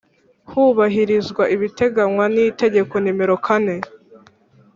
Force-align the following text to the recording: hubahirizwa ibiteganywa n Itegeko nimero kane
hubahirizwa 0.49 1.43
ibiteganywa 1.55 2.25
n 2.33 2.35
Itegeko 2.47 2.93
nimero 3.03 3.35
kane 3.45 3.75